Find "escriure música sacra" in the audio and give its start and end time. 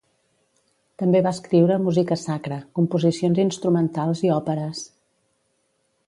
1.37-2.57